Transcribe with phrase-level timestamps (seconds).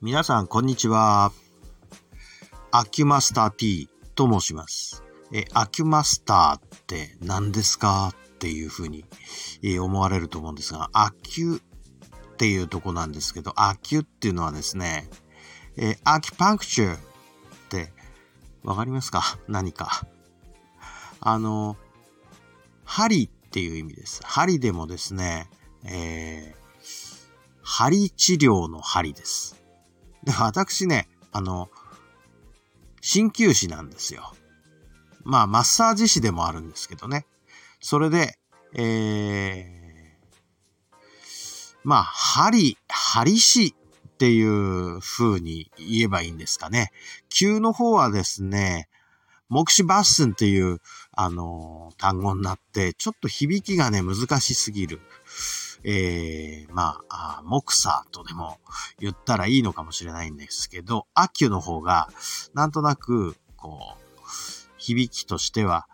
[0.00, 1.32] 皆さん、こんにちは。
[2.70, 5.02] アキュマスター T と申します。
[5.32, 8.12] え、アキュマスターって何ですか？
[8.14, 9.04] っていうふうに
[9.60, 11.60] え思われると思うんですが、アキュっ
[12.36, 15.10] ていうとこなんですけど、アキュっていうのはですね、
[15.76, 16.98] え、 acupuncture っ
[17.68, 17.92] て
[18.62, 19.40] わかりますか？
[19.48, 20.06] 何か。
[21.18, 21.76] あの、
[22.84, 24.20] 針っていう意味です。
[24.22, 25.50] 針でもですね、
[25.84, 26.84] えー、
[27.62, 29.56] 針治療の針です。
[30.24, 31.70] で、私ね、あの、
[33.00, 34.32] 鍼灸師なんですよ。
[35.24, 37.26] まあ、マッサージ師でもあるんですけどね。
[37.80, 38.38] それで、
[38.74, 40.98] えー、
[41.84, 43.74] まあ、針、針師
[44.08, 46.90] っていう風に言えばいいんですかね。
[47.28, 48.88] 灸の方はですね、
[49.48, 50.80] 目視バッスンっていう、
[51.12, 55.00] あのー、単語になって、ちょっと響きがね、難しすぎる。
[55.84, 58.58] えー、まあ、モクサーとでも
[58.98, 62.08] 言ったらいいのかもしれないんですけど、アキュの方が、
[62.54, 64.08] なんとなく、こう、
[64.76, 65.86] 響きとしては、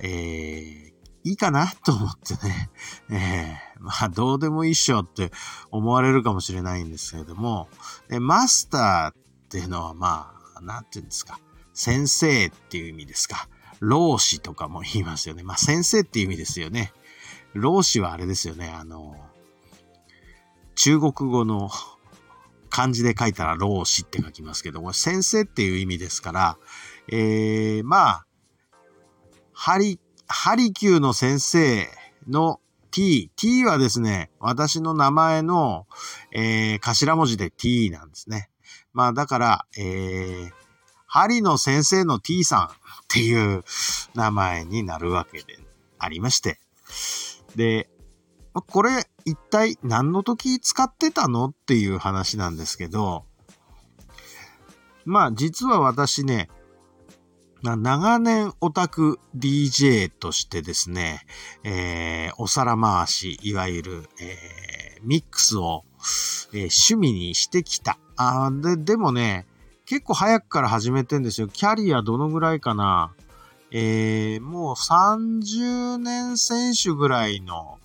[0.00, 0.92] えー、
[1.24, 2.70] いいかなと思ってね、
[3.10, 5.30] えー、まあ、どうでもいいっしょって
[5.70, 7.68] 思われるかもしれないんですけれども、
[8.10, 11.40] えマスターっていうのは、まあ、なんていうんですか、
[11.72, 13.48] 先生っていう意味ですか。
[13.80, 15.42] 老子とかも言いますよね。
[15.42, 16.92] まあ、先生っていう意味ですよね。
[17.54, 18.68] 老子はあれですよね。
[18.68, 19.16] あの、
[20.74, 21.70] 中国語の
[22.70, 26.58] 漢字で書いたら老子って書きますけど、これ先生っていう意味ですから、
[27.08, 28.26] えー、まあ、
[29.52, 31.86] ハリ、ハリキューの先生
[32.28, 35.86] の t、t はですね、私の名前の、
[36.32, 38.48] えー、頭文字で t なんですね。
[38.92, 40.50] まあだから、えー、
[41.06, 42.68] ハリの先生の t さんっ
[43.08, 43.64] ていう
[44.14, 45.58] 名前になるわけで
[45.98, 46.58] ありまして。
[47.56, 47.88] で、
[48.54, 48.90] これ
[49.24, 53.24] 一体何の時使ってたのっていう話なんですけど、
[55.04, 56.48] まあ実は私ね、
[57.62, 61.24] 長年オタク DJ としてですね、
[61.62, 65.84] えー、お皿回し、いわゆる、えー、ミックスを、
[66.52, 67.98] えー、趣味にしてきた。
[68.16, 69.46] あで、でもね、
[69.86, 71.48] 結構早くから始めてんですよ。
[71.48, 73.14] キャリアどのぐらいかな
[73.70, 77.78] えー、もう30年選手ぐらいの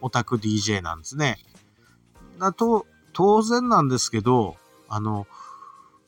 [0.00, 1.38] オタク DJ なんですね。
[2.38, 4.56] だと、当然なんですけど、
[4.88, 5.26] あの、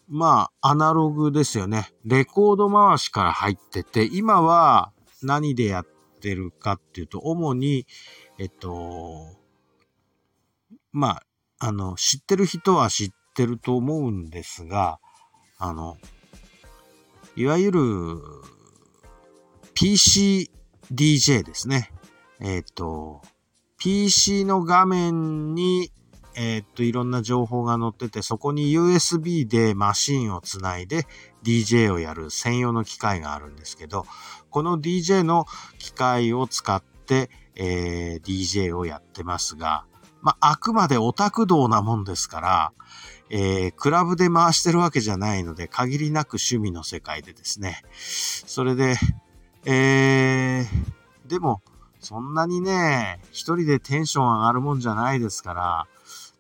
[0.09, 1.93] まあ、アナログですよね。
[2.05, 4.93] レコード回しから入ってて、今は
[5.23, 5.87] 何でやっ
[6.21, 7.87] てるかっていうと、主に、
[8.39, 9.37] えっと、
[10.93, 11.23] まあ、
[11.59, 14.99] あの、知ってる人は知ってると思うんですが、
[15.59, 15.97] あの、
[17.37, 17.81] いわゆる
[19.75, 20.51] PC
[20.93, 21.91] DJ ですね。
[22.41, 23.23] えっと、
[23.81, 25.91] PC の画面に、
[26.37, 31.07] えー、っと、いろんな情報が載ってて、そこに USB でマシンをつないで
[31.43, 34.05] DJ をやる専用の機械があるんですけど、
[34.51, 35.47] この DJ の
[35.79, 39.87] 機械を使って、えー、DJ をやってますが、
[40.21, 42.73] まあ、あくまでオタク道なもんですから、
[43.31, 47.83] えー、クラブで回してるわけじゃないので、限りなく趣味の世界でですね。
[47.95, 48.97] それで、
[49.65, 51.63] えー、でも、
[52.01, 55.87] そんなにね、一人でテンション上がるもんじゃないですから、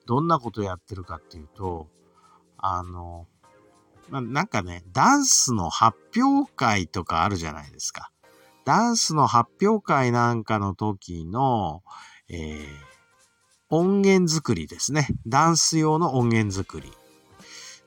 [0.06, 1.86] どんなことやってるかっていうと、
[2.56, 3.26] あの、
[4.08, 8.10] まなんかね、ダンスの発表会とかあるじゃないですか。
[8.64, 11.82] ダンスの発表会なんかの時の、
[12.28, 12.66] えー、
[13.68, 15.08] 音源作りですね。
[15.26, 16.90] ダンス用の音源作り。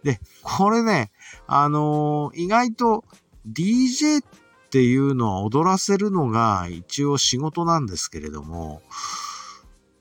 [0.04, 1.12] で、これね、
[1.48, 3.04] あのー、意外と
[3.48, 4.24] DJ っ
[4.74, 8.82] っていうのは踊らせるのが一応仕事なんですけれども、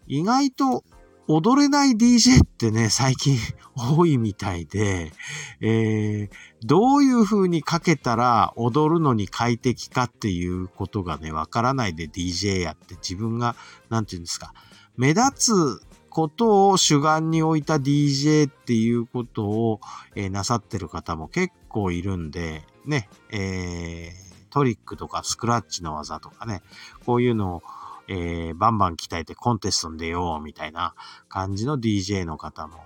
[0.06, 0.82] 意外と
[1.28, 3.36] 踊れない DJ ってね、最近
[3.76, 5.12] 多いみたいで、
[5.60, 13.56] えー、どういう風にかけたら踊るのに快適かっていうことがね、わからないで DJ やって自分が、
[13.90, 14.54] なんていうんですか、
[14.96, 19.80] 目立つことを主眼に置いた DJ っていうことを、
[20.14, 26.62] えー、なさってる方も結構いるんで、ね、えートリックとかスクラッチの技とかね、
[27.06, 27.62] こういうのを、
[28.08, 30.94] えー、バンバン鍛えてコンテストに出ようみたいな
[31.28, 32.84] 感じの DJ の方も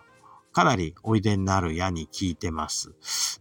[0.53, 2.95] かなりおいでになるやに聞いてます。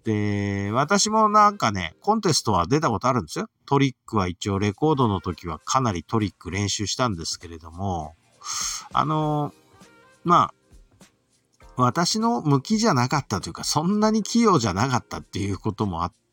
[0.04, 3.48] で、私もなんかね、コンテストは出たことあるんですよ。
[3.66, 8.16] トリックは一応レコードの時はかなりトリック練習したんですけれども、
[8.92, 9.54] あの、
[10.26, 10.54] まあ、
[11.78, 16.25] 私の向きじゃなかったというか、そんなに器用じゃなかったっていうこともあって、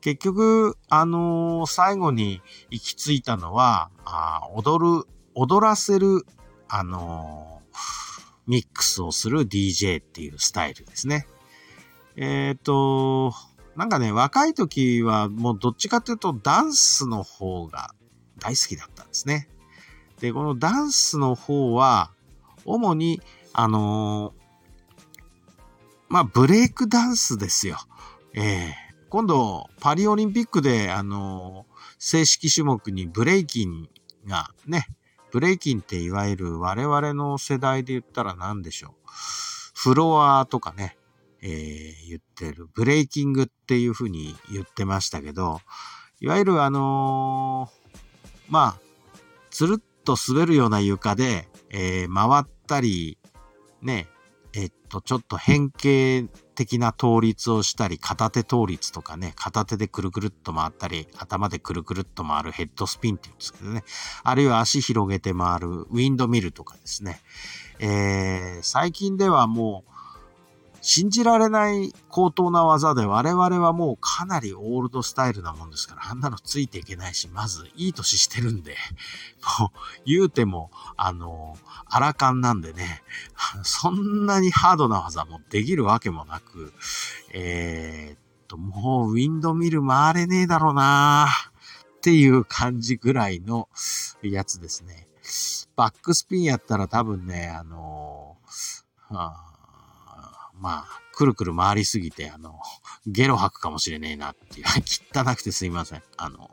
[0.00, 6.24] 結局、あのー、最後に行き着いたのは、あ踊る、踊らせる、
[6.68, 11.26] あのー、ミックスをする DJ っていうスタイルですね。
[12.16, 13.32] えっ、ー、と、
[13.76, 17.94] なんかね、若い時はもうどっちかというとダンスの方が
[18.38, 19.48] 大好きだったんですね。
[20.20, 22.10] で、このダンスの方は、
[22.64, 23.20] 主に、
[23.52, 24.34] あの
[26.08, 27.78] まあ、ブレイクダンスですよ。
[28.34, 28.72] えー、
[29.12, 31.66] 今度、パリオリンピックで、あの
[31.98, 33.90] 正式種目にブレイキン
[34.26, 34.86] がね、
[35.30, 38.92] ブレイキンっていわゆる我々の世代で言ったら何でしょう。
[39.74, 40.96] フロアとかね、
[41.42, 42.70] えー、言ってる。
[42.72, 45.60] ブレイキングっていうふうに言ってましたけど、
[46.22, 48.00] いわゆるあのー、
[48.48, 48.80] まあ、
[49.50, 53.18] つるっと滑るような床で、えー、回ったり、
[53.82, 54.08] ね、
[54.54, 56.24] えっと、ちょっと変形
[56.62, 63.82] 的な倒立をしたり、片手倒立とかね、片手でくるくるっと回ったり、頭でくるくるっと回るヘッドスピンって言うんですけどね。
[64.22, 67.20] あるいは足広げて回るウィンドミルとかですね。
[67.80, 69.91] えー、最近ではもう、
[70.82, 78.76] 信じられない高等な技で我々はもうかなりオールドスタイルなもんですから、あんなのついていけないし、まずいい年してるんで、
[79.60, 81.56] もう言うても、あの、
[81.86, 83.02] アラカンなんでね、
[83.62, 86.72] そんなにハードな技もできるわけもなく、
[87.30, 91.28] えー、っと、もうウィンドミル回れねえだろうな
[91.96, 93.68] っていう感じぐらいの
[94.20, 95.06] やつですね。
[95.76, 98.36] バックスピンやったら多分ね、あの、
[99.08, 99.51] はあ
[100.62, 102.54] まあ、くるくる回りすぎて、あの、
[103.04, 104.66] ゲロ吐くかもしれねえなっていう、
[105.12, 106.02] 汚くてすいません。
[106.16, 106.50] あの、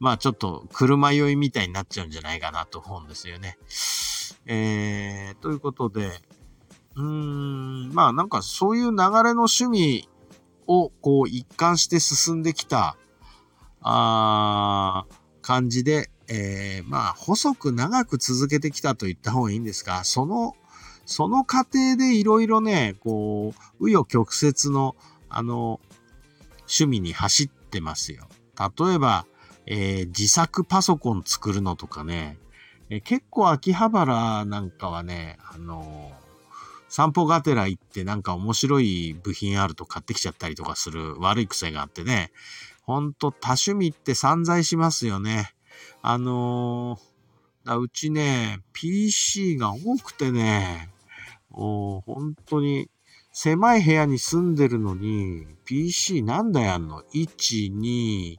[0.00, 3.58] まあちょっと車酔いみたいになっちゃうんじゃないかなと思うんですよね。
[4.46, 6.20] えー、ということで、
[6.96, 8.96] うーん、まあなんかそういう流れ
[9.34, 10.08] の趣味
[10.66, 12.96] をこう一貫して進んできた、
[13.82, 15.06] あ
[15.42, 20.56] 感じで、えー、まあ細く長く続けてきたと言った方がいいんですが、その
[21.12, 24.96] その過程でいろいろね、こう、紆余曲折の、
[25.28, 25.78] あの、
[26.60, 28.26] 趣味に走ってますよ。
[28.58, 29.26] 例えば、
[29.66, 32.38] えー、自作パソコン作るのとかね、
[32.88, 36.14] えー、結構秋葉原なんかはね、あのー、
[36.88, 42.32] 散歩がてら行ってなんか面白い部品あると買ってきちゃったりとかする悪い癖があってね、
[42.84, 45.52] ほんと多趣味って散財しますよね。
[46.00, 50.91] あのー、うちね、PC が多くてね、
[51.52, 52.88] お本当に、
[53.32, 58.38] 狭い部屋に住んでるのに、PC 何台あんの ?1、2、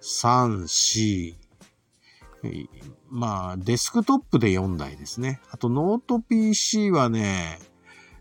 [0.00, 1.36] 3、
[2.42, 2.68] 4、
[3.10, 5.40] まあ、デスクトップで4台ですね。
[5.50, 7.58] あと、ノート PC はね、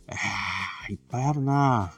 [0.07, 1.93] え、いっぱいあるな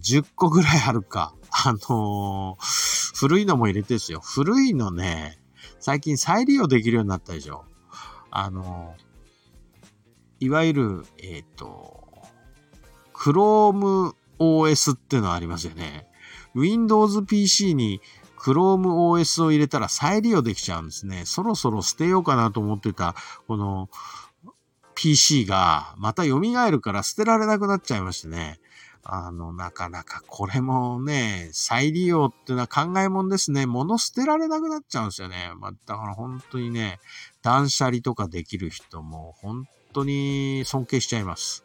[0.00, 1.34] 10個ぐらいあるか。
[1.50, 4.20] あのー、古いのも入れてですよ。
[4.20, 5.38] 古いのね、
[5.80, 7.64] 最近再利用できるようになったでしょ。
[8.30, 9.07] あのー
[10.40, 12.04] いわゆる、えっ、ー、と、
[13.12, 16.06] Chrome OS っていうのはありますよね。
[16.54, 18.00] Windows PC に
[18.38, 21.24] Chrome OS を入れたら再利用できちゃうんですね。
[21.26, 23.16] そろそろ捨てようかなと思ってた、
[23.48, 23.90] この
[24.94, 26.38] PC がまた蘇
[26.70, 28.60] るから捨てられなくなっちゃいましてね。
[29.10, 33.64] あの、なかなかこれもね、再利用っていうのは考えもんですね。
[33.64, 35.52] 物捨てられなくなっちゃうんですよね。
[35.58, 37.00] まあ、だから本当にね、
[37.42, 41.64] 断捨離とかできる人も本当に尊敬しちゃいます。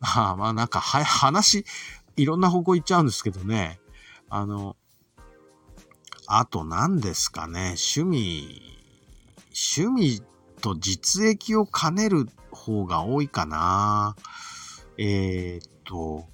[0.00, 1.64] まあまあなんかは、話、
[2.16, 3.80] いろんな方向行っちゃうんですけどね。
[4.28, 4.76] あの、
[6.26, 8.62] あと何ですかね、趣味、
[9.78, 10.22] 趣味
[10.60, 14.16] と実益を兼ねる方が多いかな。
[14.98, 16.26] えー、っと、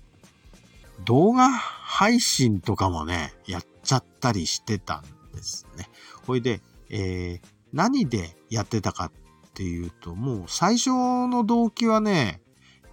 [1.05, 5.03] 動画配信とかもね、やっちゃったりしてたん
[5.35, 5.89] ですね。
[6.27, 9.13] ほいで、えー、何でやってたかっ
[9.53, 12.41] っていうと、もう最初の動機はね、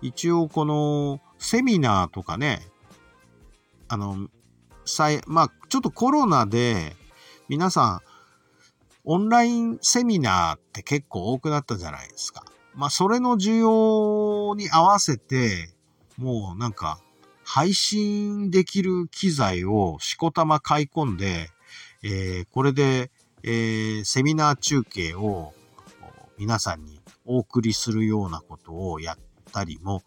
[0.02, 2.62] 一応このセミナーとかね、
[3.88, 4.30] あの、
[5.28, 6.96] まあ、ちょっとコロナで
[7.48, 8.10] 皆さん
[9.06, 12.44] オンラインセミナーって結構多くなったじゃないですか。
[12.76, 15.74] まあ、それの需要に合わせて、
[16.18, 17.00] もうなんか、
[17.44, 21.50] 配信できる機材をしこたま買い込んで、
[22.04, 23.10] えー、これで、
[23.42, 25.54] えー、セミナー中継を
[26.40, 29.18] 皆さんにお送りするようなことをやっ
[29.52, 30.04] たりも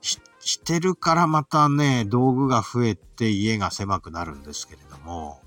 [0.00, 5.40] してるからまたね、道具が増えて家が狭くなるんですけれども、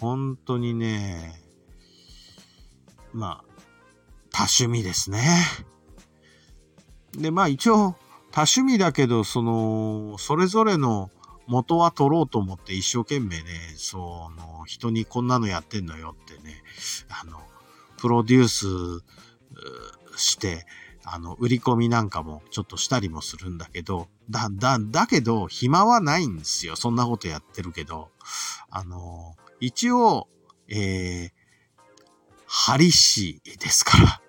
[0.00, 1.40] 本当にね、
[3.12, 3.44] まあ、
[4.30, 5.20] 多趣味ですね。
[7.12, 7.96] で、まあ一応、
[8.30, 11.10] 多趣味だけど、その、それぞれの
[11.48, 16.62] 元は取ろうと思って一生懸命ね、その、人にこんなのやってんのよってね、
[17.20, 17.40] あの、
[17.98, 19.04] プロデュース
[20.16, 20.66] して、
[21.04, 26.76] あの、売り込みなんかもちょっとしたりもするんだけど、だ、だ、だけど、暇はないんですよ。
[26.76, 28.10] そんなことやってるけど。
[28.70, 30.28] あの、一応、
[30.68, 31.30] えー、
[32.46, 34.20] ハリ氏ですから。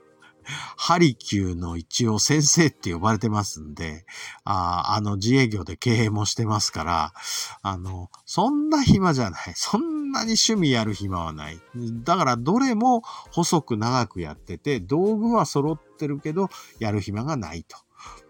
[0.78, 4.06] ハリキューの一応先生って呼ばれてますんで、
[4.44, 7.14] ああの自営業で経営もしてますから、
[7.62, 9.54] あの、そんな暇じゃない。
[9.56, 11.60] そんんなに趣味やる暇はない。
[12.04, 13.02] だからどれも
[13.32, 16.50] 細く長くやってて、道具は揃ってるけど、
[16.80, 17.78] やる暇がないと。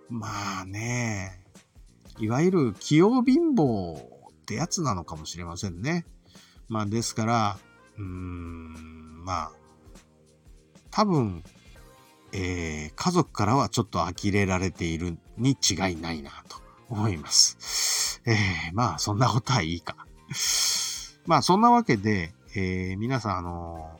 [0.09, 1.43] まあね、
[2.19, 4.03] いわゆる器用貧乏っ
[4.45, 6.05] てやつなのかもしれませんね。
[6.69, 7.59] まあですから、
[7.97, 9.51] うーん、まあ、
[10.91, 11.43] 多分、
[12.33, 16.57] えー、家族からはちょっと呆れられているに違いないなと
[16.89, 18.21] 思います。
[18.25, 18.35] えー、
[18.73, 19.95] まあ、そんなことはいいか。
[21.25, 23.99] まあ、そんなわけで、えー、皆さん、あの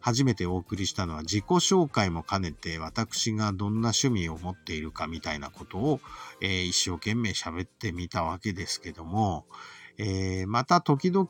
[0.00, 6.00] 初めてお送りしたのは自己紹介も兼ねて私がどんな趣味を持っているかみたいなことを、
[6.40, 9.46] えー、一生懸命喋ってみたわけですけども、
[9.98, 11.28] えー、また時々、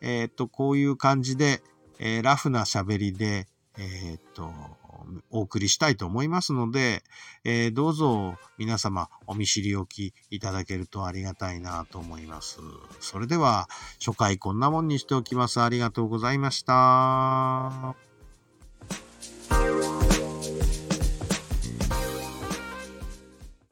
[0.00, 1.62] えっ、と、こういう感じで、
[1.98, 4.50] えラフな喋りで、えっ、と、
[5.30, 7.02] お送りしたいと思いますので、
[7.44, 12.58] えー、どうぞ皆様お見知りおきいただけるとありがたいなと思います。
[13.00, 13.68] それでは
[14.04, 15.60] 初回こんなもんにしておきます。
[15.60, 18.09] ありがとうございました。